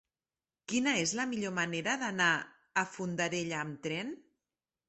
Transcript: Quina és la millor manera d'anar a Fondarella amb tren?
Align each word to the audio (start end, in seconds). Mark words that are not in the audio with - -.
Quina 0.71 0.93
és 1.01 1.13
la 1.19 1.25
millor 1.33 1.53
manera 1.59 1.95
d'anar 2.05 2.31
a 2.83 2.87
Fondarella 2.97 3.63
amb 3.67 3.81
tren? 3.89 4.15